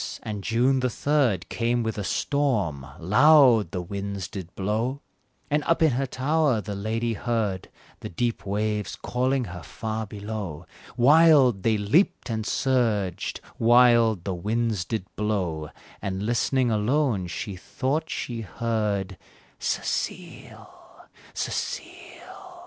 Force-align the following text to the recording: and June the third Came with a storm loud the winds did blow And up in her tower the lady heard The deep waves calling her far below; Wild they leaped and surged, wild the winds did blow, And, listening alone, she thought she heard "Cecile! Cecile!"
and 0.23 0.43
June 0.43 0.79
the 0.79 0.89
third 0.89 1.47
Came 1.47 1.83
with 1.83 1.95
a 1.95 2.03
storm 2.03 2.87
loud 2.97 3.69
the 3.69 3.83
winds 3.83 4.27
did 4.27 4.51
blow 4.55 4.99
And 5.47 5.63
up 5.65 5.83
in 5.83 5.91
her 5.91 6.07
tower 6.07 6.59
the 6.59 6.73
lady 6.73 7.13
heard 7.13 7.69
The 7.99 8.09
deep 8.09 8.43
waves 8.43 8.95
calling 8.95 9.43
her 9.43 9.61
far 9.61 10.07
below; 10.07 10.65
Wild 10.97 11.61
they 11.61 11.77
leaped 11.77 12.31
and 12.31 12.47
surged, 12.47 13.41
wild 13.59 14.23
the 14.23 14.33
winds 14.33 14.85
did 14.85 15.05
blow, 15.15 15.69
And, 16.01 16.25
listening 16.25 16.71
alone, 16.71 17.27
she 17.27 17.55
thought 17.55 18.09
she 18.09 18.41
heard 18.41 19.17
"Cecile! 19.59 21.05
Cecile!" 21.35 22.59